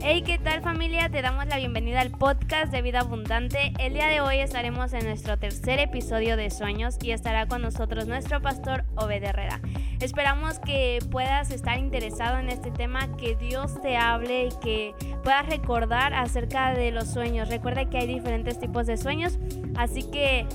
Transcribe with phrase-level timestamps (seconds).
[0.00, 1.08] Hey, ¿qué tal familia?
[1.08, 3.72] Te damos la bienvenida al podcast de Vida Abundante.
[3.78, 8.06] El día de hoy estaremos en nuestro tercer episodio de Sueños y estará con nosotros
[8.06, 9.60] nuestro pastor Obed Herrera.
[10.00, 15.46] Esperamos que puedas estar interesado en este tema, que Dios te hable y que puedas
[15.46, 17.48] recordar acerca de los sueños.
[17.48, 19.38] Recuerda que hay diferentes tipos de sueños,
[19.76, 20.46] así que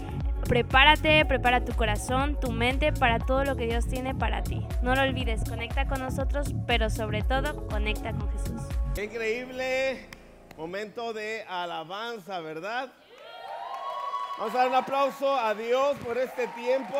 [0.52, 4.60] prepárate, prepara tu corazón, tu mente para todo lo que Dios tiene para ti.
[4.82, 8.62] No lo olvides, conecta con nosotros, pero sobre todo conecta con Jesús.
[8.94, 10.10] Qué increíble
[10.58, 12.92] momento de alabanza, ¿verdad?
[14.38, 16.98] Vamos a dar un aplauso a Dios por este tiempo.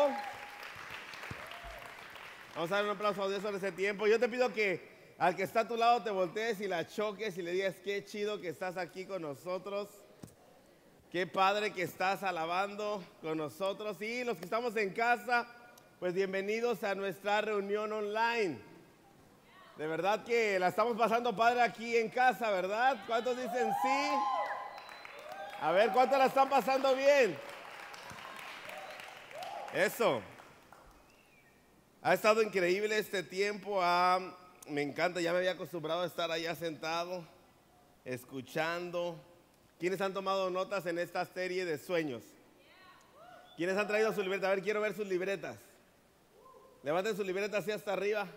[2.54, 4.06] Vamos a dar un aplauso a Dios por este tiempo.
[4.06, 7.36] Yo te pido que al que está a tu lado te voltees y la choques
[7.36, 10.01] y le digas qué chido que estás aquí con nosotros.
[11.12, 14.00] Qué padre que estás alabando con nosotros.
[14.00, 15.46] Y los que estamos en casa,
[16.00, 18.58] pues bienvenidos a nuestra reunión online.
[19.76, 22.96] De verdad que la estamos pasando padre aquí en casa, ¿verdad?
[23.06, 24.10] ¿Cuántos dicen sí?
[25.60, 27.36] A ver, ¿cuántos la están pasando bien?
[29.74, 30.22] Eso.
[32.00, 33.80] Ha estado increíble este tiempo.
[33.82, 34.18] ah,
[34.66, 37.22] me encanta, ya me había acostumbrado a estar allá sentado,
[38.02, 39.22] escuchando.
[39.82, 42.22] ¿Quiénes han tomado notas en esta serie de sueños?
[43.56, 44.46] ¿Quiénes han traído su libreta?
[44.46, 45.58] A ver, quiero ver sus libretas.
[46.84, 48.28] Levanten su libreta así hasta arriba.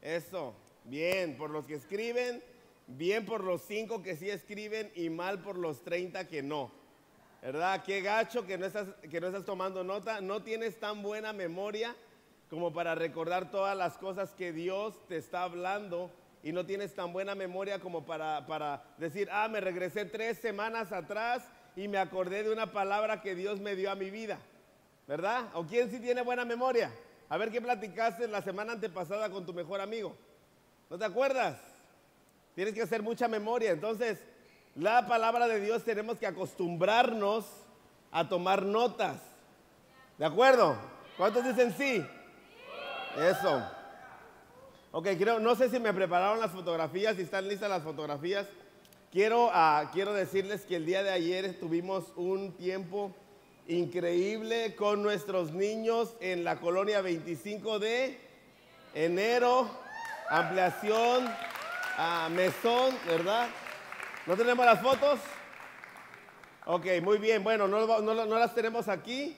[0.00, 0.54] Eso.
[0.84, 2.42] Bien, por los que escriben,
[2.86, 6.72] bien por los cinco que sí escriben y mal por los 30 que no.
[7.42, 7.84] ¿Verdad?
[7.84, 10.22] Qué gacho que no estás, que no estás tomando nota.
[10.22, 11.94] No tienes tan buena memoria
[12.48, 16.10] como para recordar todas las cosas que Dios te está hablando
[16.42, 20.92] y no tienes tan buena memoria como para, para decir, ah, me regresé tres semanas
[20.92, 21.42] atrás
[21.76, 24.38] y me acordé de una palabra que Dios me dio a mi vida.
[25.06, 25.48] ¿Verdad?
[25.54, 26.90] ¿O quién sí tiene buena memoria?
[27.28, 30.16] A ver qué platicaste la semana antepasada con tu mejor amigo.
[30.88, 31.58] ¿No te acuerdas?
[32.54, 33.70] Tienes que hacer mucha memoria.
[33.70, 34.18] Entonces,
[34.74, 37.44] la palabra de Dios tenemos que acostumbrarnos
[38.10, 39.20] a tomar notas.
[40.18, 40.76] ¿De acuerdo?
[41.16, 42.04] ¿Cuántos dicen sí?
[43.16, 43.79] Eso.
[44.92, 48.46] Ok, creo, no sé si me prepararon las fotografías, si están listas las fotografías.
[49.12, 53.12] Quiero, ah, quiero decirles que el día de ayer tuvimos un tiempo
[53.68, 58.18] increíble con nuestros niños en la colonia 25 de
[58.94, 59.70] enero,
[60.28, 61.28] ampliación,
[61.96, 63.48] a mesón, ¿verdad?
[64.26, 65.20] ¿No tenemos las fotos?
[66.66, 67.44] Ok, muy bien.
[67.44, 69.36] Bueno, no, no- no las tenemos aquí,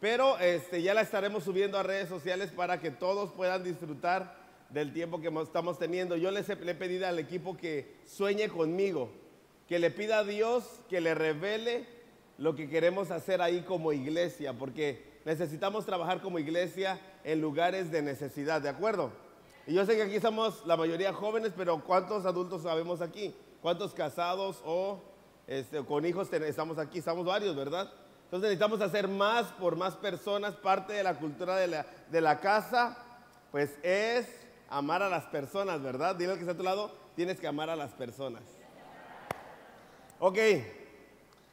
[0.00, 4.37] pero este, ya las estaremos subiendo a redes sociales para que todos puedan disfrutar
[4.70, 6.16] del tiempo que mo- estamos teniendo.
[6.16, 9.10] Yo les he, le he pedido al equipo que sueñe conmigo,
[9.66, 11.86] que le pida a Dios que le revele
[12.38, 18.00] lo que queremos hacer ahí como iglesia, porque necesitamos trabajar como iglesia en lugares de
[18.02, 19.10] necesidad, ¿de acuerdo?
[19.66, 23.34] Y yo sé que aquí somos la mayoría jóvenes, pero ¿cuántos adultos sabemos aquí?
[23.60, 25.02] ¿Cuántos casados o
[25.46, 27.00] este, con hijos estamos aquí?
[27.00, 27.92] Estamos varios, ¿verdad?
[28.24, 30.54] Entonces necesitamos hacer más por más personas.
[30.54, 32.96] Parte de la cultura de la casa,
[33.50, 34.26] pues es
[34.68, 36.16] amar a las personas, ¿verdad?
[36.16, 38.42] Dile al que está a tu lado, tienes que amar a las personas.
[40.20, 40.38] Ok,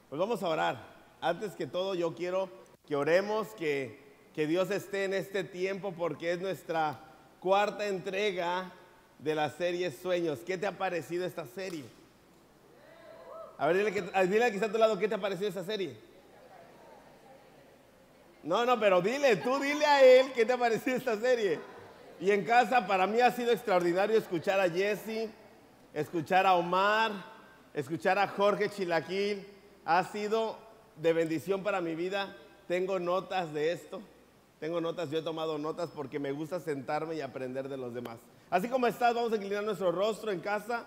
[0.09, 0.95] pues vamos a orar.
[1.21, 2.49] Antes que todo, yo quiero
[2.87, 3.99] que oremos, que,
[4.33, 6.99] que Dios esté en este tiempo, porque es nuestra
[7.39, 8.71] cuarta entrega
[9.19, 10.39] de la serie Sueños.
[10.45, 11.85] ¿Qué te ha parecido esta serie?
[13.57, 15.47] A ver, dile, que, dile al que está a tu lado, ¿qué te ha parecido
[15.47, 15.95] esta serie?
[18.43, 21.59] No, no, pero dile, tú dile a él qué te ha parecido esta serie.
[22.19, 25.29] Y en casa, para mí ha sido extraordinario escuchar a Jesse,
[25.93, 27.11] escuchar a Omar,
[27.73, 29.45] escuchar a Jorge Chilaquil.
[29.83, 30.57] Ha sido
[30.95, 32.35] de bendición para mi vida.
[32.67, 34.01] Tengo notas de esto.
[34.59, 38.17] Tengo notas, yo he tomado notas porque me gusta sentarme y aprender de los demás.
[38.49, 40.85] Así como estás, vamos a inclinar nuestro rostro en casa.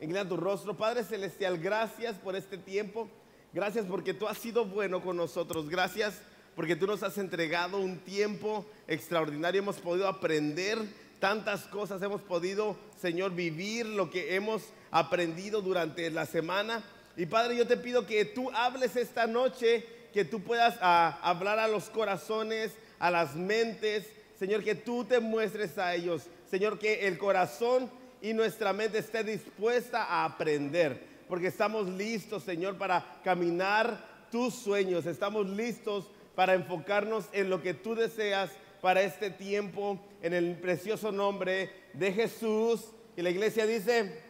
[0.00, 0.76] Inclina tu rostro.
[0.76, 3.08] Padre Celestial, gracias por este tiempo.
[3.52, 5.68] Gracias porque tú has sido bueno con nosotros.
[5.68, 6.22] Gracias
[6.60, 9.62] porque tú nos has entregado un tiempo extraordinario.
[9.62, 10.76] Hemos podido aprender
[11.18, 12.02] tantas cosas.
[12.02, 16.84] Hemos podido, Señor, vivir lo que hemos aprendido durante la semana.
[17.16, 21.58] Y Padre, yo te pido que tú hables esta noche, que tú puedas ah, hablar
[21.58, 24.06] a los corazones, a las mentes.
[24.38, 26.24] Señor, que tú te muestres a ellos.
[26.50, 27.90] Señor, que el corazón
[28.20, 31.02] y nuestra mente esté dispuesta a aprender.
[31.26, 35.06] Porque estamos listos, Señor, para caminar tus sueños.
[35.06, 38.50] Estamos listos para enfocarnos en lo que tú deseas
[38.80, 42.86] para este tiempo, en el precioso nombre de Jesús.
[43.16, 44.22] Y la iglesia dice,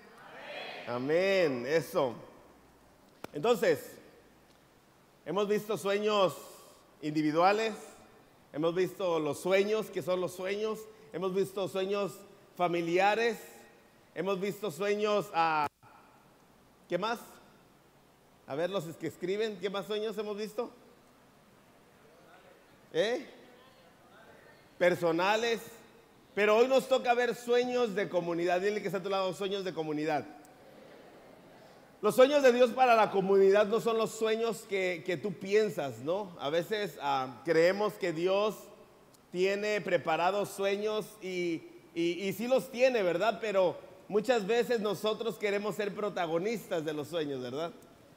[0.87, 2.15] amén, eso.
[3.33, 3.93] Entonces,
[5.25, 6.37] hemos visto sueños
[7.03, 7.75] individuales,
[8.53, 10.81] hemos visto los sueños, que son los sueños,
[11.13, 12.15] hemos visto sueños
[12.57, 13.39] familiares,
[14.15, 15.67] hemos visto sueños ah,
[16.91, 17.21] ¿Qué más?
[18.49, 20.73] A ver los que escriben, ¿qué más sueños hemos visto?
[22.93, 23.27] ¿Eh?
[24.79, 25.61] Personales.
[26.35, 28.61] Pero hoy nos toca ver sueños de comunidad.
[28.61, 30.25] Dile que está a tu lado, sueños de comunidad.
[32.03, 36.35] Los sueños de Dios para la comunidad no son los sueños que, tú piensas, ¿no?
[36.41, 38.57] A veces ah, creemos que Dios
[39.31, 41.63] tiene preparados sueños y,
[41.95, 43.39] y, sí los tiene, ¿verdad?
[43.41, 43.77] Pero
[44.09, 47.71] muchas veces nosotros queremos ser protagonistas de los sueños, ¿verdad?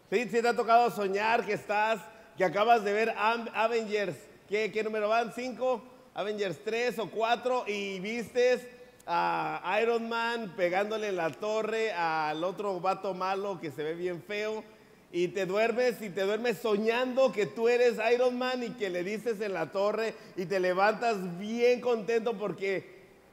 [0.09, 1.99] Sí, sí te ha tocado soñar que estás,
[2.37, 4.15] que acabas de ver Avengers,
[4.53, 5.33] ¿qué, qué número van?
[5.33, 5.81] ¿Cinco?
[6.13, 8.61] Avengers 3 o 4 y vistes
[9.07, 14.63] a Iron Man pegándole la torre al otro vato malo que se ve bien feo
[15.11, 19.03] y te duermes y te duermes soñando que tú eres Iron Man y que le
[19.03, 22.85] dices en la torre y te levantas bien contento porque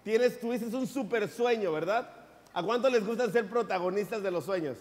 [0.03, 2.11] tienes, dices un super sueño, ¿verdad?
[2.55, 4.79] ¿A cuánto les gusta ser protagonistas de los sueños?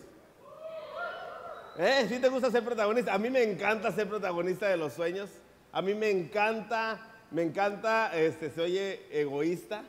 [1.78, 2.06] ¿Eh?
[2.08, 3.14] ¿Sí te gusta ser protagonista?
[3.14, 5.30] A mí me encanta ser protagonista de los sueños.
[5.72, 9.84] A mí me encanta me encanta, este, se oye egoísta,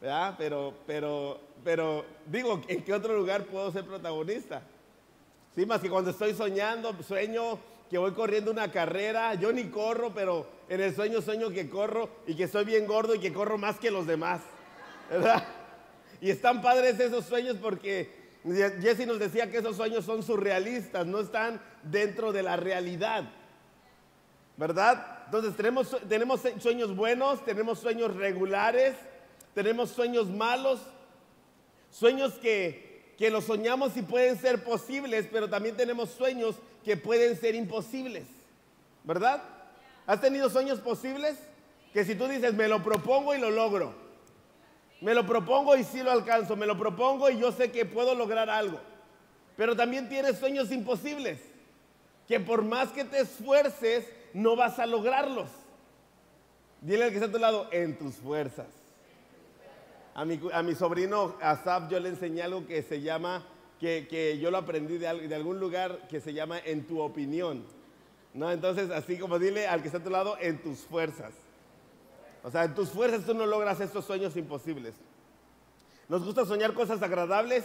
[0.00, 0.34] ¿verdad?
[0.36, 4.62] Pero, pero, pero digo, ¿en qué otro lugar puedo ser protagonista?
[5.54, 7.58] Sí, más que cuando estoy soñando, sueño
[7.88, 12.08] que voy corriendo una carrera, yo ni corro, pero en el sueño sueño que corro
[12.26, 14.40] y que soy bien gordo y que corro más que los demás,
[15.08, 15.44] ¿verdad?
[16.20, 18.10] Y están padres esos sueños porque
[18.44, 23.24] Jesse nos decía que esos sueños son surrealistas, no están dentro de la realidad,
[24.60, 25.22] ¿verdad?
[25.24, 28.94] Entonces tenemos, tenemos sueños buenos, tenemos sueños regulares,
[29.54, 30.80] tenemos sueños malos,
[31.90, 37.40] sueños que, que los soñamos y pueden ser posibles, pero también tenemos sueños que pueden
[37.40, 38.24] ser imposibles,
[39.02, 39.42] ¿verdad?
[40.06, 41.38] ¿Has tenido sueños posibles?
[41.94, 43.94] Que si tú dices, me lo propongo y lo logro,
[45.00, 48.14] me lo propongo y sí lo alcanzo, me lo propongo y yo sé que puedo
[48.14, 48.78] lograr algo,
[49.56, 51.40] pero también tienes sueños imposibles,
[52.28, 54.04] que por más que te esfuerces,
[54.34, 55.48] no vas a lograrlos.
[56.80, 58.68] Dile al que está a tu lado, en tus fuerzas.
[60.14, 63.46] A mi, sobrino Asaf yo le enseñé algo que se llama,
[63.78, 67.64] que, yo lo aprendí de, de, algún lugar que se llama en tu opinión.
[68.34, 68.50] ¿No?
[68.50, 71.32] Entonces, así como dile al que está a tu lado, en tus fuerzas.
[72.42, 74.94] O sea, en tus fuerzas tú no logras estos sueños imposibles.
[76.08, 77.64] Nos gusta soñar cosas agradables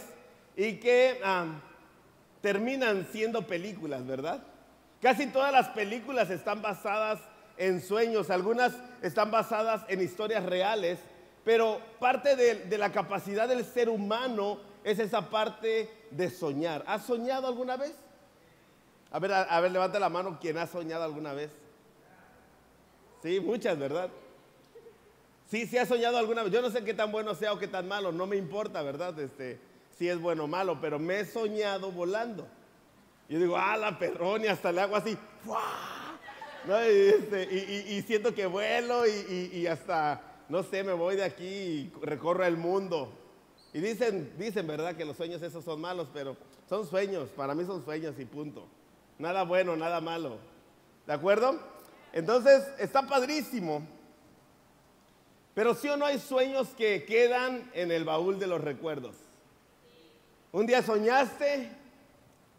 [0.56, 1.46] y que ah,
[2.40, 4.42] terminan siendo películas, ¿verdad?
[5.00, 7.20] Casi todas las películas están basadas
[7.56, 10.98] en sueños, algunas están basadas en historias reales,
[11.44, 16.82] pero parte de, la capacidad del ser humano es esa parte de soñar.
[16.86, 17.94] ¿Has soñado alguna vez?
[19.10, 21.50] A ver, a, ver, levanta la mano quien ha soñado alguna vez.
[23.22, 24.10] Sí, muchas, ¿verdad?
[25.48, 26.52] Sí, sí ha soñado alguna vez.
[26.52, 29.18] Yo no sé qué tan bueno sea o qué tan malo, no me importa, ¿verdad?
[29.20, 29.58] Este,
[29.96, 31.92] si es bueno o malo, pero me he soñado
[33.28, 35.16] yo digo, ah, la perrón, y hasta le hago así,
[36.74, 37.44] este,
[37.88, 42.56] y, siento que vuelo y, hasta, no sé, me voy de aquí y recorro el
[42.56, 43.12] mundo.
[43.72, 44.96] Y dicen, dicen, ¿verdad?
[44.96, 46.36] Que los sueños esos son malos, pero
[46.68, 48.66] son sueños, para mí son sueños y punto.
[49.18, 50.38] Nada bueno, nada malo.
[51.06, 51.58] ¿De acuerdo?
[52.12, 53.86] Entonces, está padrísimo.
[55.54, 59.16] Pero sí o no hay sueños que quedan en el baúl de los recuerdos.
[60.52, 61.70] Un día soñaste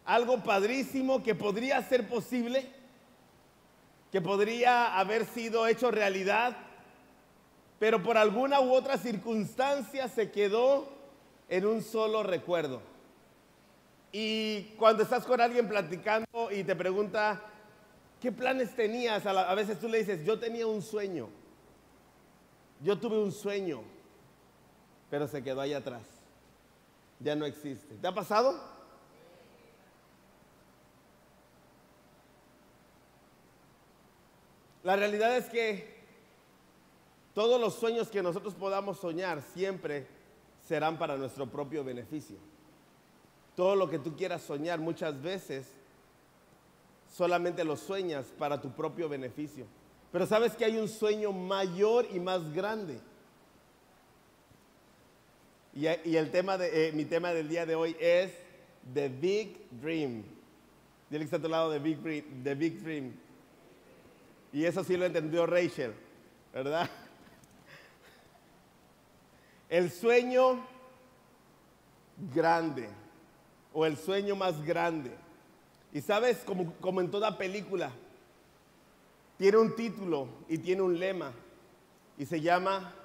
[0.08, 2.66] algo padrísimo que podría ser posible,
[4.10, 6.56] que podría haber sido hecho realidad,
[7.78, 10.88] pero por alguna u otra circunstancia se quedó
[11.50, 12.82] en un solo recuerdo.
[14.14, 17.42] Y cuando estás con alguien platicando y te pregunta,
[18.22, 19.26] ¿qué planes tenías?
[19.26, 21.28] A, veces tú le dices, yo tenía un sueño,
[22.82, 23.82] yo tuve un sueño,
[25.10, 26.04] pero se quedó ahí atrás,
[27.20, 27.96] ya no existe.
[27.96, 28.77] ¿Te ha pasado?
[34.88, 35.86] La realidad es que
[37.34, 40.08] todos los sueños que nosotros podamos soñar siempre
[40.66, 42.38] serán para nuestro propio beneficio.
[43.54, 45.68] Todo lo que tú quieras soñar muchas veces
[47.14, 49.66] solamente lo sueñas para tu propio beneficio.
[50.10, 53.02] Pero sabes que hay un sueño mayor y más grande.
[55.76, 58.32] Y, el tema de, eh, mi tema del día de hoy es
[58.94, 60.24] The Big Dream.
[61.10, 62.00] Dile que está a tu lado, Big,
[62.42, 63.27] The Big Dream.
[64.58, 65.94] Y eso sí lo entendió Rachel,
[66.52, 66.90] ¿verdad?
[69.70, 70.66] El sueño
[72.34, 72.90] grande
[73.72, 75.12] o el sueño más grande.
[75.94, 77.92] Y sabes, como, como, en toda película,
[79.38, 81.34] tiene un título y tiene un lema
[82.18, 82.96] y se llama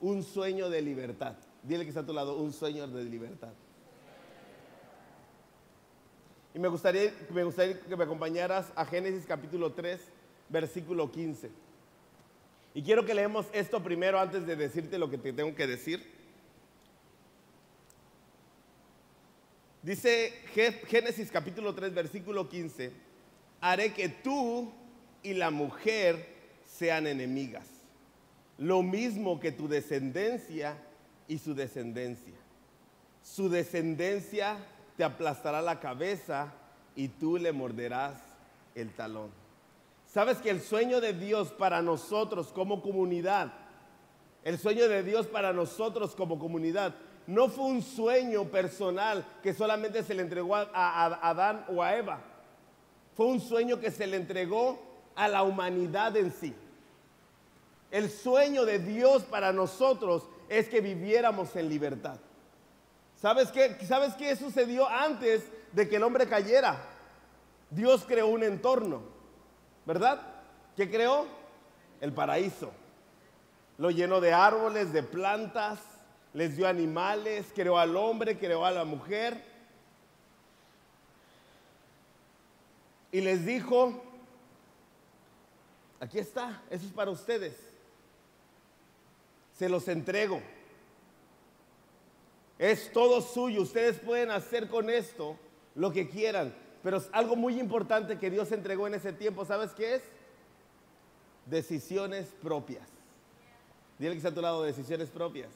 [0.00, 1.36] Un sueño de libertad.
[1.62, 3.52] Dile que está a tu lado, un sueño de libertad.
[6.52, 10.10] Y me gustaría, me gustaría que me acompañaras a Génesis capítulo 3,
[10.48, 11.50] versículo 15.
[12.74, 16.02] Y quiero que leemos esto primero antes de decirte lo que te tengo que decir.
[19.82, 20.32] Dice
[20.86, 22.92] Génesis capítulo 3, versículo 15,
[23.60, 24.72] haré que tú
[25.24, 26.28] y la mujer
[26.64, 27.66] sean enemigas,
[28.58, 30.76] lo mismo que tu descendencia
[31.26, 32.34] y su descendencia.
[33.22, 34.56] Su descendencia
[34.96, 36.52] te aplastará la cabeza
[36.94, 38.20] y tú le morderás
[38.74, 39.41] el talón.
[40.12, 43.50] Sabes que el sueño de Dios para nosotros como comunidad,
[44.44, 46.94] el sueño de Dios para nosotros como comunidad,
[47.26, 50.66] no fue un sueño personal que solamente se le entregó a,
[51.30, 52.20] Adán o a Eva.
[53.16, 54.78] Fue un sueño que se le entregó
[55.14, 56.54] a la humanidad en sí.
[57.90, 62.18] El sueño de Dios para nosotros es que viviéramos en libertad.
[63.16, 63.78] ¿Sabes qué?
[63.86, 66.84] ¿Sabes qué sucedió antes de que el hombre cayera?
[67.70, 69.11] Dios creó un entorno,
[69.84, 70.20] ¿verdad?
[70.76, 71.26] ¿Qué creó?
[72.00, 72.72] El paraíso.
[73.78, 75.80] Lo llenó de árboles, de plantas,
[76.34, 79.42] les dio animales, creó al hombre, creó a la mujer.
[83.10, 84.02] Y les dijo,
[86.00, 87.56] aquí está, eso es para ustedes.
[89.58, 90.40] Se los entrego.
[92.58, 93.62] Es todo suyo.
[93.62, 95.36] Ustedes pueden hacer con esto
[95.74, 96.54] lo que quieran.
[96.82, 99.44] Pero algo muy importante que Dios entregó en ese tiempo.
[99.44, 100.02] ¿Sabes qué es?
[101.46, 102.88] Decisiones propias.
[103.98, 105.50] Dile que está a tu lado, decisiones propias.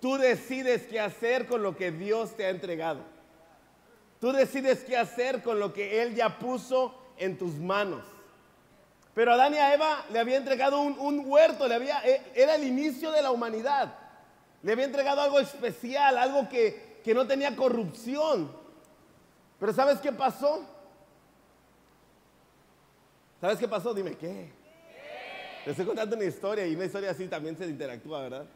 [0.00, 3.00] Tú decides qué hacer con lo que Dios te ha entregado.
[4.20, 8.04] Tú decides qué hacer con lo que Él ya puso en tus manos.
[9.14, 12.54] Pero a Adán y a Eva le había entregado un, huerto, le había, eh, era
[12.54, 13.94] el inicio de la humanidad.
[14.62, 18.65] Le había entregado algo especial, algo que, que no tenía corrupción.
[19.58, 20.64] Pero ¿sabes qué pasó?
[23.40, 23.94] ¿Sabes qué pasó?
[23.94, 24.50] Dime, ¿qué?
[25.64, 28.46] Te estoy contando una historia y una historia así también se interactúa, ¿verdad?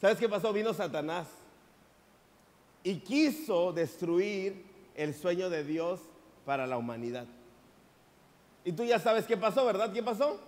[0.00, 0.52] ¿Sabes qué pasó?
[0.52, 1.28] Vino Satanás
[2.82, 6.00] y quiso destruir el sueño de Dios
[6.44, 7.26] para la humanidad.
[8.64, 9.92] Y tú ya sabes qué pasó, ¿verdad?
[9.92, 10.40] ¿Qué pasó?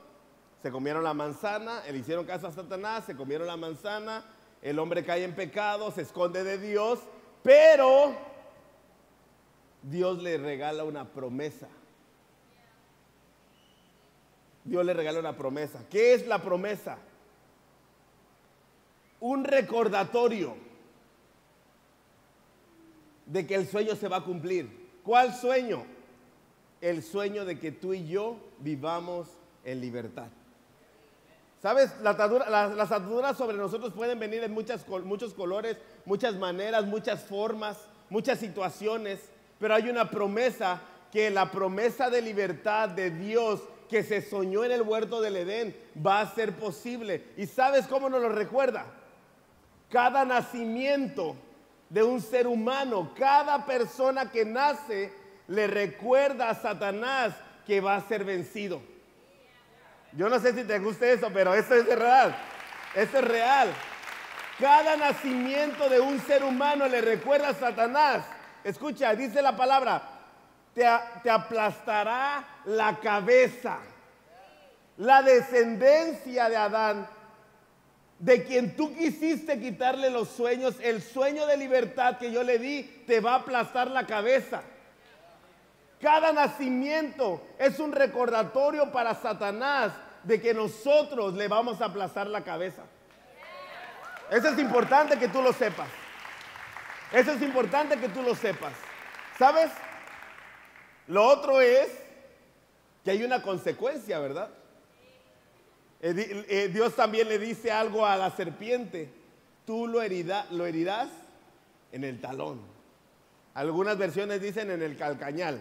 [0.63, 4.25] Se comieron la manzana, le hicieron caso a Satanás, se comieron la manzana,
[4.63, 7.01] el hombre cae en pecado, se esconde de Dios,
[7.43, 8.17] pero
[9.87, 11.69] Dios le regala una promesa.
[14.65, 15.85] Dios le regala una promesa.
[15.89, 16.99] ¿Qué es la promesa?
[19.21, 20.57] Un recordatorio
[23.27, 24.69] de que el sueño se va a cumplir.
[25.05, 25.85] ¿Cuál sueño?
[26.81, 29.29] El sueño de que tú y yo vivamos
[29.65, 30.29] en libertad.
[31.63, 31.93] ¿Sabes?
[32.03, 37.79] las ataduras sobre nosotros pueden venir en muchas, muchos colores, muchas maneras, muchas formas,
[38.11, 39.21] muchas situaciones,
[39.59, 40.81] pero hay una promesa
[41.13, 45.77] que la promesa de libertad de Dios que se soñó en el huerto del Edén
[46.05, 47.25] va a ser posible.
[47.37, 48.87] ¿Y sabes cómo nos lo recuerda?
[49.91, 51.37] Cada nacimiento
[51.89, 55.13] de un ser humano, cada persona que nace,
[55.49, 57.35] le recuerda a Satanás
[57.67, 58.83] que va a ser vencido.
[60.13, 62.37] Yo no sé si te gusta eso, pero eso es real.
[62.95, 63.69] Eso es real.
[64.59, 68.25] Cada nacimiento de un ser humano le recuerda a Satanás.
[68.67, 70.03] Escucha, dice la palabra,
[70.75, 70.85] te,
[71.31, 73.79] aplastará la cabeza.
[74.97, 77.09] La descendencia de Adán
[78.19, 82.83] de quien tú quisiste quitarle los sueños, el sueño de libertad que yo le di,
[83.07, 84.63] te va a aplastar la cabeza.
[86.01, 89.93] Cada nacimiento es un recordatorio para Satanás
[90.25, 92.83] de que nosotros le vamos a aplastar la cabeza.
[94.29, 95.87] Eso es importante que tú lo sepas.
[97.13, 98.73] Eso es importante que tú lo sepas.
[99.39, 99.71] ¿Sabes?
[101.09, 101.89] Lo otro es
[103.05, 104.51] que hay una consecuencia, ¿verdad?
[106.01, 109.09] Eh, eh, Dios también le dice algo a la serpiente,
[109.65, 110.01] tú lo,
[110.51, 111.09] lo herirás
[111.93, 112.61] en el talón.
[113.55, 115.61] Algunas versiones dicen en el calcañal.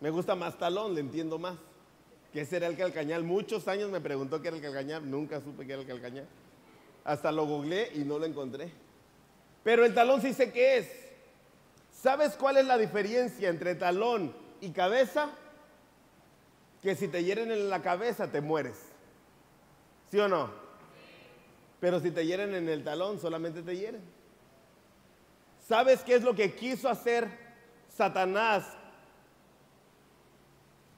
[0.00, 1.56] Me gusta más talón, le entiendo más.
[2.32, 3.22] ¿Qué será el calcañal?
[3.22, 6.26] Muchos años me preguntó qué era el calcañal, nunca supe qué era el calcañal.
[7.04, 8.70] Hasta lo googleé y no lo encontré.
[9.66, 10.88] Pero el talón sí sé qué es.
[11.90, 15.32] ¿Sabes cuál es la diferencia entre talón y cabeza?
[16.80, 18.76] Que si te hieren en la cabeza te mueres.
[20.08, 20.50] ¿Sí o no?
[21.80, 24.02] Pero si te hieren en el talón, solamente te hieren.
[25.66, 27.26] ¿Sabes qué es lo que quiso hacer
[27.88, 28.68] Satanás?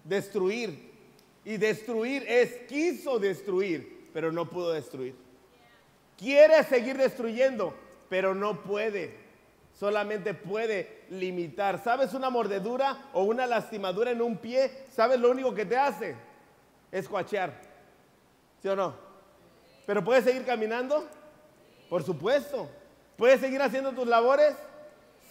[0.05, 0.93] Destruir.
[1.43, 5.15] Y destruir es, quiso destruir, pero no pudo destruir.
[6.19, 9.27] Quiere seguir destruyendo, pero no puede.
[9.73, 11.83] solamente puede limitar.
[11.83, 14.87] ¿Sabes una mordedura o una lastimadura en un pie?
[14.91, 16.17] ¿Sabes lo único que te hace?
[16.91, 17.53] Es coachear.
[18.61, 18.95] ¿Sí o no?
[19.87, 21.07] ¿Pero puedes seguir caminando?
[21.89, 22.69] Por supuesto.
[23.17, 24.57] ¿Puedes seguir haciendo tus labores?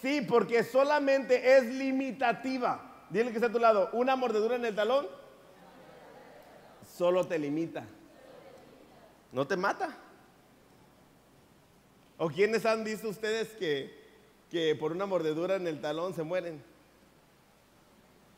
[0.02, 3.06] Sí, porque solamente es limitativa.
[3.10, 5.08] Dile que está a tu lado, una mordedura en el talón
[6.98, 7.86] solo te limita.
[9.32, 9.96] No te mata.
[12.18, 13.96] ¿O quiénes han visto ustedes que,
[14.50, 16.64] que por una mordedura en el talón se mueren?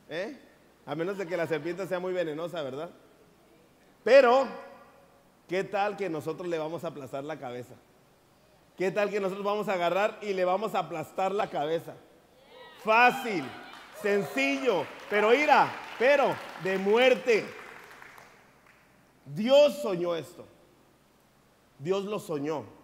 [0.08, 0.38] ¿Eh?
[0.86, 2.90] A menos de que la serpiente sea muy venenosa, ¿verdad?
[4.04, 4.46] Pero,
[5.48, 7.74] ¿qué tal que nosotros le vamos a aplastar la cabeza?
[8.76, 11.94] ¿Qué tal que nosotros vamos a agarrar y le vamos a aplastar la cabeza?
[12.82, 13.44] Fácil,
[14.02, 16.34] sencillo, pero ira, pero
[16.64, 17.44] de muerte.
[19.26, 20.46] Dios soñó esto.
[21.78, 22.79] Dios lo soñó.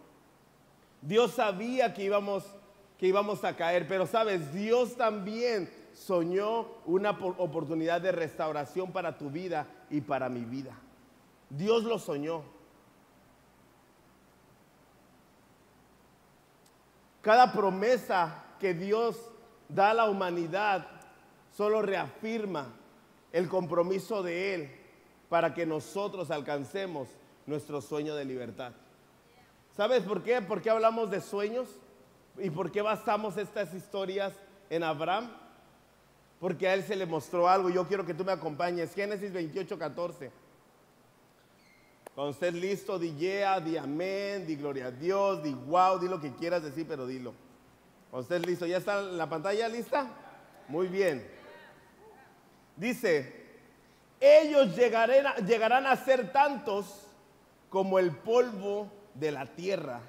[1.07, 2.45] Dios sabía que íbamos,
[2.99, 9.31] que íbamos a caer, pero sabes, Dios también soñó una oportunidad de restauración para tu
[9.31, 10.77] vida y para mi vida.
[11.49, 12.43] Dios lo soñó.
[17.23, 19.17] Cada promesa que Dios
[19.69, 20.89] da a la humanidad
[21.57, 22.73] solo reafirma
[23.33, 24.71] el compromiso de Él
[25.29, 27.09] para que nosotros alcancemos
[27.47, 28.73] nuestro sueño de libertad.
[29.77, 30.41] ¿Sabes por qué?
[30.41, 31.69] ¿Por qué hablamos de sueños?
[32.39, 34.33] ¿Y por qué basamos estas historias
[34.71, 35.31] en Abraham?
[36.41, 37.69] Porque a él se le mostró algo.
[37.69, 38.95] Yo quiero que tú me acompañes.
[38.95, 40.31] Génesis 28, 14.
[42.15, 46.19] Cuando estés listo, di yeah, di amén, di gloria a Dios, di wow, di lo
[46.19, 47.35] que quieras decir, pero dilo.
[48.11, 50.09] Cuando estés listo, ¿ya está la pantalla lista?
[50.69, 51.27] Muy bien.
[52.75, 53.45] Dice,
[54.19, 57.03] ellos llegarán, llegarán a ser tantos
[57.69, 60.01] como el polvo de la tierra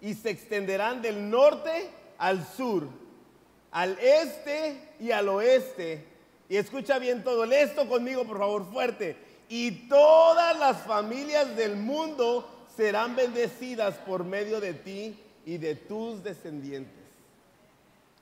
[0.00, 2.88] y se extenderán del norte al sur,
[3.70, 6.04] al este y al oeste.
[6.48, 9.16] Y escucha bien todo esto conmigo, por favor, fuerte.
[9.48, 16.22] Y todas las familias del mundo serán bendecidas por medio de ti y de tus
[16.22, 16.94] descendientes.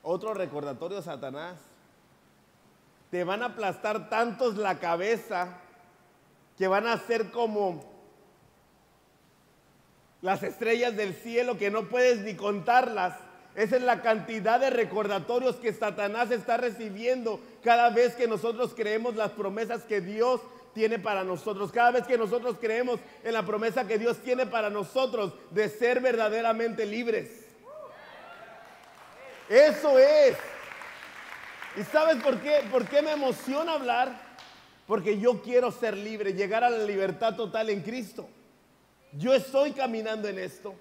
[0.03, 1.57] Otro recordatorio, Satanás.
[3.11, 5.59] Te van a aplastar tantos la cabeza
[6.57, 7.96] que van a ser como
[10.21, 13.15] las estrellas del cielo que no puedes ni contarlas.
[13.55, 19.15] Esa es la cantidad de recordatorios que Satanás está recibiendo cada vez que nosotros creemos
[19.15, 20.41] las promesas que Dios
[20.73, 21.71] tiene para nosotros.
[21.71, 26.01] Cada vez que nosotros creemos en la promesa que Dios tiene para nosotros de ser
[26.01, 27.47] verdaderamente libres.
[29.49, 30.37] Eso es.
[31.77, 32.61] ¿Y sabes por qué?
[32.71, 34.21] ¿Por qué me emociona hablar?
[34.85, 38.29] Porque yo quiero ser libre, llegar a la libertad total en Cristo.
[39.13, 40.75] Yo estoy caminando en esto.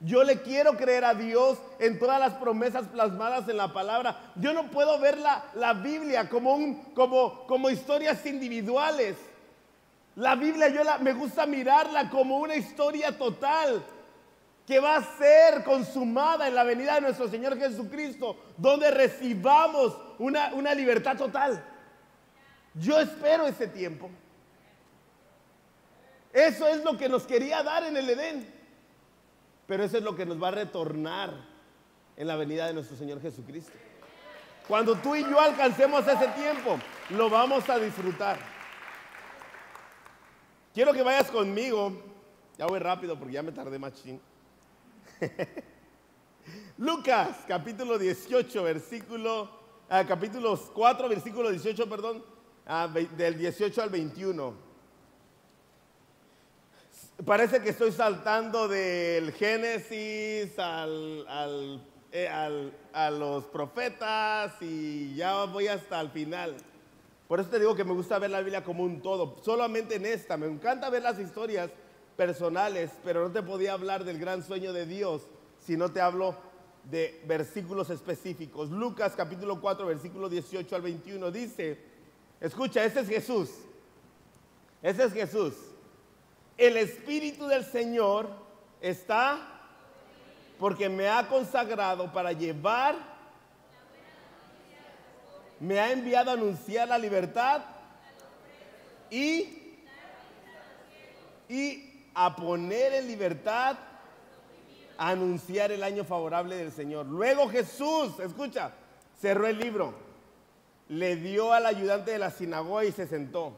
[0.00, 4.32] Yo le quiero creer a Dios en todas las promesas plasmadas en la palabra.
[4.36, 9.16] Yo no puedo ver la, Biblia como, un, como, como historias individuales.
[10.16, 13.82] La Biblia yo la, me gusta mirarla como una historia total
[14.66, 20.54] que va a ser consumada en la venida de nuestro Señor Jesucristo, donde recibamos una,
[20.54, 21.62] una libertad total.
[22.74, 24.08] Yo espero ese tiempo.
[26.32, 28.60] Eso es lo que nos quería dar en el Edén.
[29.66, 31.32] Pero eso es lo que nos va a retornar
[32.16, 33.72] en la venida de nuestro Señor Jesucristo.
[34.68, 36.78] Cuando tú y yo alcancemos ese tiempo,
[37.10, 38.38] lo vamos a disfrutar.
[40.72, 41.92] Quiero que vayas conmigo.
[42.56, 44.20] Ya voy rápido porque ya me tardé machín.
[46.78, 49.50] Lucas, capítulo 18, versículo,
[49.88, 52.24] ah, capítulo 4, versículo 18, perdón,
[52.66, 54.69] ah, del 18 al 21.
[57.24, 66.00] Parece que estoy saltando del Génesis eh, al, a los profetas y ya voy hasta
[66.00, 66.56] el final.
[67.28, 70.06] Por eso te digo que me gusta ver la Biblia como un todo, solamente en
[70.06, 70.38] esta.
[70.38, 71.70] Me encanta ver las historias
[72.16, 75.22] personales, pero no te podía hablar del gran sueño de Dios
[75.58, 76.36] si no te hablo
[76.84, 78.70] de versículos específicos.
[78.70, 81.78] Lucas capítulo 4, versículo 18 al 21 dice,
[82.40, 83.50] escucha, ese es Jesús.
[84.82, 85.69] Ese es Jesús
[86.60, 88.28] el Espíritu del Señor
[88.82, 89.38] está
[90.58, 92.96] porque me ha consagrado para llevar,
[95.58, 97.62] me ha enviado a anunciar la libertad
[99.08, 99.78] y,
[101.48, 103.78] y a poner en libertad,
[104.98, 107.06] anunciar el año favorable del Señor.
[107.06, 108.72] Luego Jesús, escucha,
[109.18, 109.94] cerró el libro,
[110.88, 113.54] le dio al ayudante de la sinagoga y se sentó.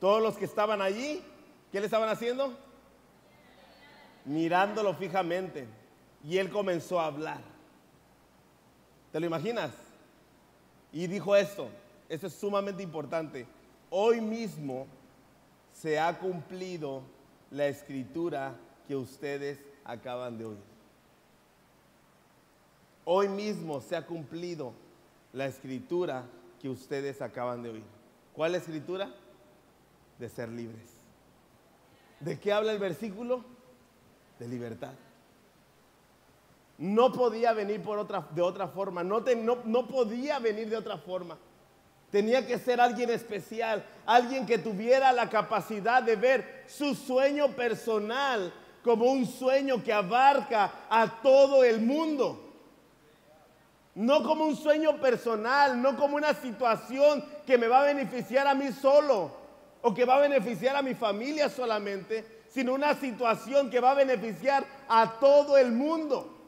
[0.00, 1.22] Todos los que estaban allí
[1.72, 2.52] ¿Qué le estaban haciendo?
[4.26, 5.66] Mirándolo fijamente.
[6.22, 7.40] Y él comenzó a hablar.
[9.10, 9.72] ¿Te lo imaginas?
[10.92, 11.68] Y dijo esto,
[12.08, 13.46] esto es sumamente importante.
[13.88, 14.86] Hoy mismo
[15.72, 17.02] se ha cumplido
[17.50, 18.54] la escritura
[18.86, 20.72] que ustedes acaban de oír.
[23.04, 24.72] Hoy mismo se ha cumplido
[25.32, 26.24] la escritura
[26.60, 27.84] que ustedes acaban de oír.
[28.34, 29.10] ¿Cuál escritura?
[30.18, 30.91] De ser libres.
[32.22, 33.44] ¿De qué habla el versículo?
[34.38, 34.92] De libertad.
[36.78, 40.98] No podía venir por otra, de otra forma, no, no, no podía venir de otra
[40.98, 41.36] forma.
[42.10, 48.52] Tenía que ser alguien especial, alguien que tuviera la capacidad de ver su sueño personal
[48.84, 52.50] como un sueño que abarca a todo el mundo.
[53.94, 58.54] No como un sueño personal, no como una situación que me va a beneficiar a
[58.54, 59.41] mí solo
[59.82, 63.94] o que va a beneficiar a mi familia solamente, sino una situación que va a
[63.94, 66.38] beneficiar a todo el mundo.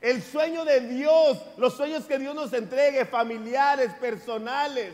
[0.00, 4.92] El sueño de Dios, los sueños que Dios nos entregue, familiares, personales,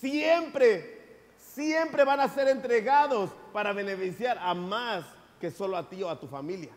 [0.00, 5.04] siempre, siempre van a ser entregados para beneficiar a más
[5.40, 6.70] que solo a ti o a tu familia.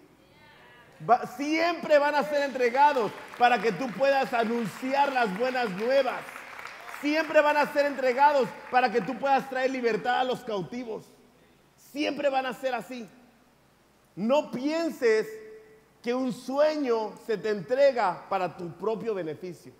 [1.35, 6.21] siempre van a ser entregados para que tú puedas anunciar las buenas nuevas.
[7.01, 11.05] Siempre van a ser entregados para que tú puedas traer libertad a los cautivos.
[11.75, 13.07] Siempre van a ser así.
[14.15, 15.27] No pienses
[16.01, 19.71] que un sueño se te entrega para tu propio beneficio.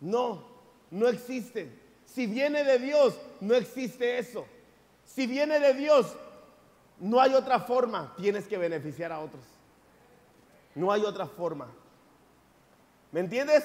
[0.00, 0.44] No,
[0.90, 1.72] no existe.
[2.04, 4.46] Si viene de Dios, no existe eso.
[5.04, 6.14] Si viene de Dios,
[7.00, 8.14] no hay otra forma.
[8.16, 9.42] Tienes que beneficiar a otros.
[10.74, 11.68] No hay otra forma.
[13.10, 13.64] ¿Me entiendes?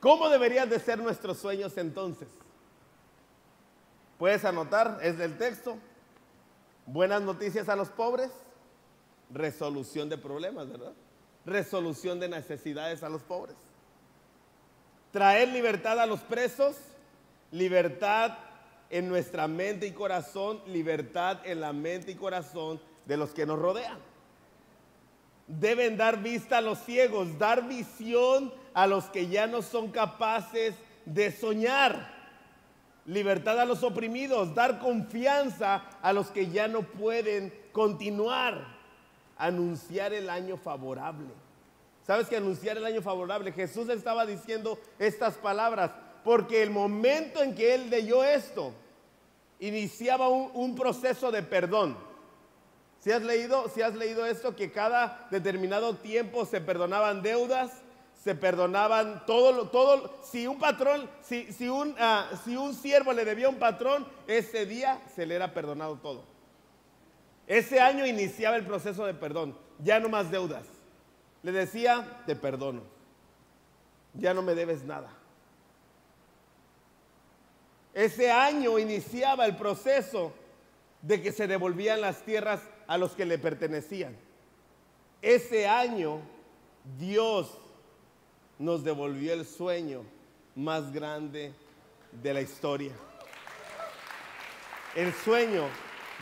[0.00, 2.28] ¿Cómo deberían de ser nuestros sueños entonces?
[4.18, 5.76] Puedes anotar, es del texto.
[6.86, 8.30] Buenas noticias a los pobres
[9.32, 10.92] resolución de problemas, ¿verdad?
[11.46, 13.56] Resolución de necesidades a los pobres.
[15.12, 16.76] Traer libertad a los presos,
[17.50, 18.38] libertad
[18.90, 23.58] en nuestra mente y corazón, libertad en la mente y corazón de los que nos
[23.58, 23.98] rodean.
[25.46, 30.74] Deben dar vista a los ciegos, dar visión a los que ya no son capaces
[31.04, 32.20] de soñar.
[33.06, 38.80] Libertad a los oprimidos, dar confianza a los que ya no pueden continuar
[39.40, 41.28] anunciar el año favorable.
[42.06, 43.52] ¿Sabes que anunciar el año favorable?
[43.52, 45.90] Jesús estaba diciendo estas palabras
[46.24, 48.72] porque el momento en que él leyó esto,
[49.58, 51.96] iniciaba un, proceso de perdón.
[52.98, 57.70] Si has, leído, si has leído esto, que cada determinado tiempo se perdonaban deudas,
[58.22, 63.24] se perdonaban todo, todo si un patrón, si, si, un, ah, si un siervo le
[63.24, 66.24] debía a un patrón, ese día se le era perdonado todo.
[67.46, 70.66] Ese año iniciaba el proceso de perdón, ya no más deudas.
[71.42, 72.82] Le decía, te perdono,
[74.12, 75.08] ya no me debes nada.
[77.94, 80.32] Ese año iniciaba el proceso
[81.00, 84.14] de que se devolvían las tierras a los que le pertenecían.
[85.22, 86.20] Ese año
[86.98, 87.56] Dios
[88.60, 90.04] nos devolvió el sueño
[90.54, 91.54] más grande
[92.12, 92.92] de la historia.
[94.94, 95.64] El sueño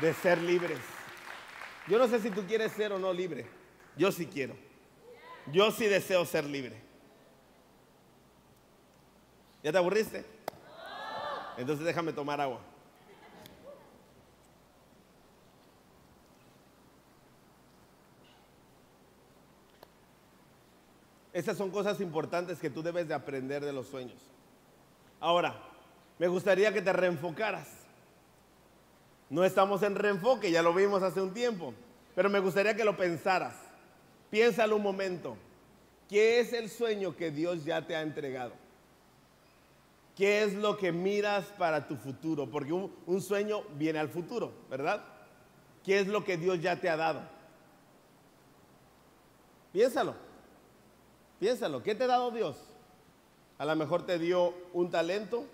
[0.01, 0.79] de ser libres.
[1.89, 3.45] Yo no sé si tú quieres ser o no libre.
[3.97, 4.55] Yo sí quiero.
[5.51, 6.81] Yo sí deseo ser libre.
[9.65, 10.25] ¿Ya te aburriste?
[11.57, 12.61] Entonces déjame tomar agua.
[21.33, 24.19] Esas son cosas importantes que tú debes de aprender de los sueños.
[25.21, 25.55] Ahora,
[26.19, 27.69] me gustaría que te reenfocaras.
[29.31, 31.75] No estamos en reenfoque, ya lo vimos hace un tiempo,
[32.15, 33.55] pero me gustaría que lo pensaras.
[34.31, 35.37] Piénsalo un momento.
[36.09, 38.53] ¿Qué es el sueño que Dios ya te ha entregado?
[40.17, 42.51] ¿Qué es lo que miras para tu futuro?
[42.51, 45.05] Porque un, sueño viene al futuro, ¿verdad?
[45.85, 47.23] ¿Qué es lo que Dios ya te ha dado?
[49.73, 50.28] Piénsalo.
[51.39, 51.83] Piénsalo.
[51.83, 52.57] ¿Qué te ha dado Dios?
[53.59, 55.45] A lo mejor te dio un talento,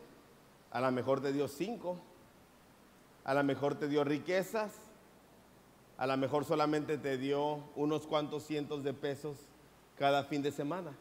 [0.70, 1.98] a lo mejor te dio cinco,
[3.24, 4.72] a lo mejor te dio riquezas,
[5.96, 9.38] a lo mejor solamente te dio unos cuantos cientos de pesos
[9.98, 10.92] cada fin de semana.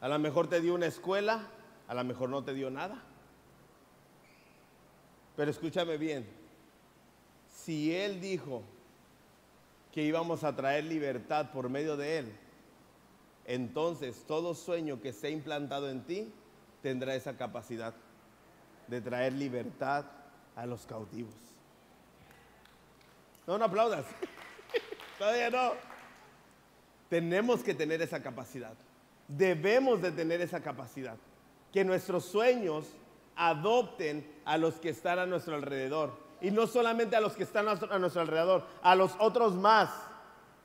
[0.00, 1.46] A lo mejor te dio una escuela,
[1.88, 3.02] a lo mejor no te dio nada.
[5.36, 6.26] Pero escúchame bien,
[7.50, 8.62] si Él dijo
[9.92, 12.38] que íbamos a traer libertad por medio de Él,
[13.46, 16.32] entonces todo sueño que sea implantado en ti
[16.82, 17.94] tendrá esa capacidad
[18.88, 20.04] de traer libertad
[20.56, 21.34] a los cautivos.
[23.46, 24.06] No, no aplaudas.
[25.18, 25.72] Todavía no.
[27.08, 28.74] Tenemos que tener esa capacidad.
[29.28, 31.16] debemos de tener esa capacidad.
[31.72, 32.86] Que nuestros sueños
[33.36, 36.12] adopten a los que están a nuestro alrededor.
[36.40, 39.90] Y no solamente a los que están a nuestro alrededor, a los otros más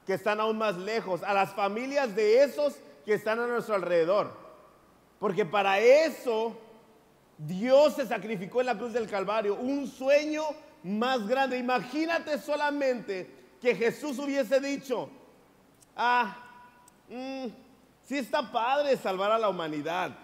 [0.09, 4.33] que están aún más lejos, a las familias de esos que están a nuestro alrededor.
[5.19, 6.57] Porque para eso
[7.37, 10.45] Dios se sacrificó en la cruz del Calvario, un sueño
[10.81, 11.59] más grande.
[11.59, 13.29] Imagínate solamente
[13.61, 15.11] que Jesús hubiese dicho,
[15.95, 16.37] ah,
[17.07, 17.45] mm,
[18.03, 20.17] sí está padre salvar a la humanidad,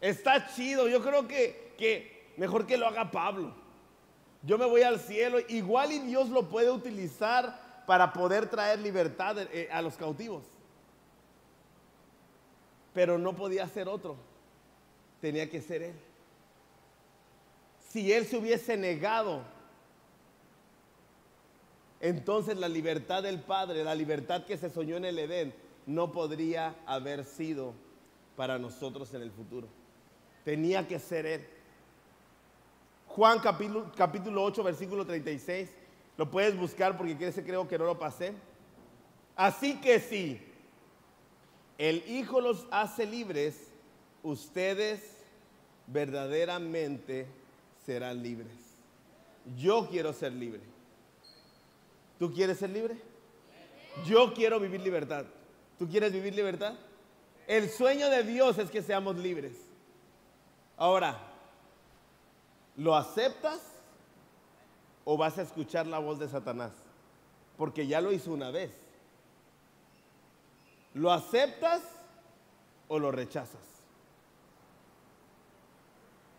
[0.00, 3.52] está chido, yo creo que, que mejor que lo haga Pablo.
[4.44, 9.38] Yo me voy al cielo, igual y Dios lo puede utilizar para poder traer libertad
[9.50, 10.44] eh, a los cautivos.
[12.92, 14.16] Pero no podía ser otro,
[15.22, 15.94] tenía que ser Él.
[17.88, 19.42] Si Él se hubiese negado
[22.00, 25.54] entonces la libertad del Padre, la libertad que se soñó en el Edén,
[25.86, 27.72] no podría haber sido
[28.36, 29.66] para nosotros en el futuro.
[30.44, 31.46] Tenía que ser Él.
[33.06, 35.70] Juan capítulo, capítulo 8, versículo 36.
[36.18, 38.34] Lo puedes buscar porque ese creo que no lo pasé.
[39.36, 40.42] Así que si
[41.78, 43.68] el Hijo los hace libres,
[44.24, 45.00] ustedes
[45.86, 47.26] verdaderamente
[47.86, 48.52] serán libres.
[49.56, 50.60] Yo quiero ser libre.
[52.18, 52.96] ¿Tú quieres ser libre?
[54.04, 55.24] Yo quiero vivir libertad.
[55.78, 56.74] ¿Tú quieres vivir libertad?
[57.46, 59.52] El sueño de Dios es que seamos libres.
[60.76, 61.16] Ahora,
[62.76, 63.77] ¿lo aceptas
[65.10, 66.72] o vas a escuchar la voz de Satanás?
[67.56, 68.72] Porque ya lo hizo una vez.
[70.92, 71.80] ¿Lo aceptas
[72.88, 73.62] o lo rechazas?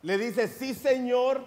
[0.03, 1.41] Le dices, sí Señor,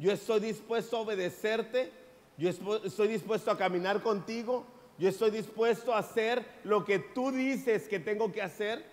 [0.00, 1.92] yo estoy dispuesto a obedecerte
[2.38, 4.66] yo estoy dispuesto a caminar contigo.
[4.98, 8.84] Yo estoy dispuesto a hacer lo que tú dices que tengo que hacer.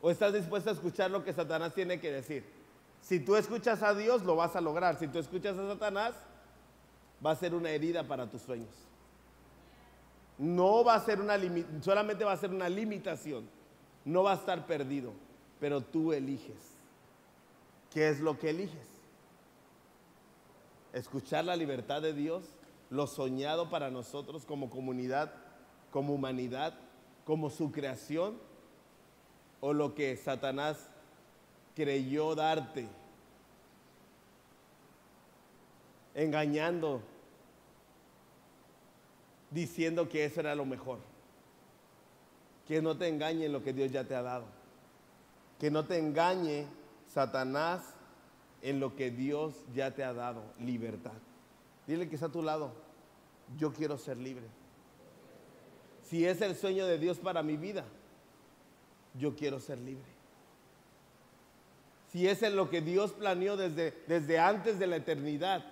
[0.00, 2.55] ¿O estás dispuesto a escuchar lo que Satanás tiene que decir?
[3.06, 4.98] Si tú escuchas a Dios, lo vas a lograr.
[4.98, 6.16] Si tú escuchas a Satanás,
[7.24, 8.74] va a ser una herida para tus sueños.
[10.38, 11.36] No va a ser una
[11.82, 13.48] solamente va a ser una limitación.
[14.04, 15.12] No va a estar perdido,
[15.60, 16.74] pero tú eliges.
[17.92, 18.96] ¿Qué es lo que eliges?
[20.92, 22.42] escuchar la libertad de Dios,
[22.88, 25.30] lo soñado para nosotros como comunidad,
[25.90, 26.72] como humanidad,
[27.26, 28.38] como su creación,
[29.60, 30.90] o lo que Satanás
[31.76, 32.88] creyó darte,
[36.14, 37.02] engañando,
[39.50, 40.98] diciendo que eso era lo mejor.
[42.66, 44.46] Que no te engañe lo que Dios ya te ha dado.
[45.60, 46.66] Que no te engañe
[47.06, 47.82] Satanás
[48.62, 51.12] en lo que Dios ya te ha dado, libertad.
[51.86, 52.72] Dile que está a tu lado,
[53.58, 54.46] yo quiero ser libre.
[56.04, 57.84] Si es el sueño de Dios para mi vida,
[59.14, 60.15] yo quiero ser libre.
[62.16, 65.62] Si es en lo que Dios planeó desde, desde antes de la eternidad,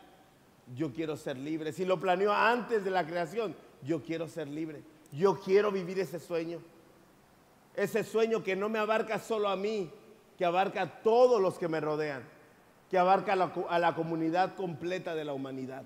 [0.77, 1.73] yo quiero ser libre.
[1.73, 4.83] Si lo planeó antes de la creación, yo quiero ser libre.
[5.11, 6.59] Yo quiero vivir ese sueño.
[7.75, 9.91] Ese sueño que no me abarca solo a mí,
[10.37, 12.23] que abarca a todos los que me rodean
[12.91, 15.83] que abarca a la, comunidad completa de la humanidad.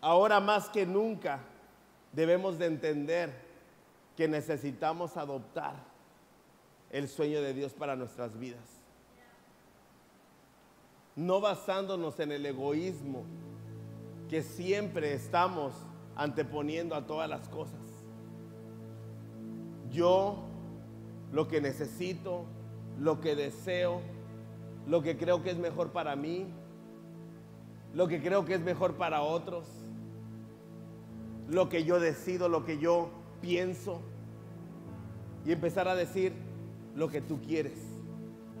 [0.00, 1.40] Ahora más que nunca
[2.12, 3.32] debemos de entender
[4.16, 5.74] que necesitamos adoptar
[6.90, 8.64] el sueño de Dios para nuestras vidas.
[11.16, 13.24] No basándonos en el egoísmo
[14.28, 15.74] que siempre estamos
[16.16, 17.80] anteponiendo a todas las cosas.
[19.90, 20.44] Yo
[21.32, 22.44] lo que necesito,
[22.98, 24.00] lo que deseo,
[24.86, 26.46] lo que creo que es mejor para mí,
[27.94, 29.66] lo que creo que es mejor para otros,
[31.48, 34.00] lo que yo decido, lo que yo pienso,
[35.44, 36.49] y empezar a decir
[36.94, 37.78] lo que tú quieres,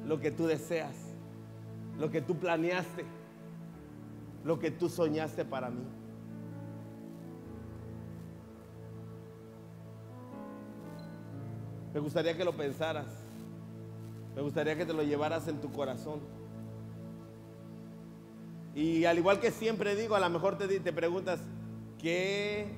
[0.06, 0.94] lo que tú deseas,
[1.98, 3.04] lo que tú planeaste,
[4.44, 5.84] lo que tú soñaste para mí.
[11.92, 13.06] Me gustaría que lo pensaras.
[14.34, 16.20] Me gustaría que te lo llevaras en tu corazón.
[18.74, 21.40] Y al igual que siempre digo, a lo mejor te, te preguntas,
[21.98, 22.68] ¿qué,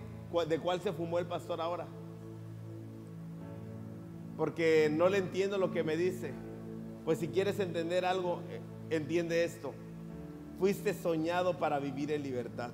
[0.49, 1.87] ¿de cuál se fumó el pastor ahora?
[4.37, 6.33] Porque no le entiendo lo que me dice.
[7.05, 9.75] Pues si quieres entender algo, eh, entiende esto.
[10.59, 12.73] Fuiste soñado para vivir en libertad.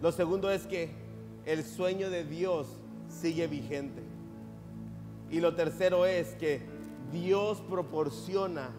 [0.00, 0.90] Lo segundo es que
[1.44, 2.68] el sueño de Dios
[3.08, 4.02] sigue vigente.
[5.30, 6.62] Y lo tercero es que
[7.12, 8.70] Dios proporciona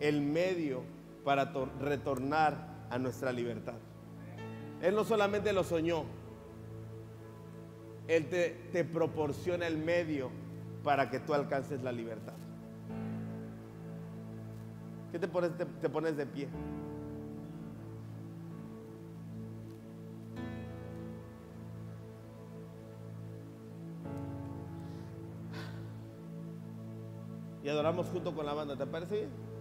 [0.00, 0.82] el medio
[1.24, 3.74] para retornar a nuestra libertad.
[4.80, 6.04] Él no solamente lo soñó,
[8.12, 10.28] Él te, proporciona el medio
[10.84, 12.34] para que tú alcances la libertad.
[15.10, 16.46] ¿Qué te pones, te, te pones de pie?
[27.64, 29.51] Y adoramos junto con la banda, ¿te parece bien?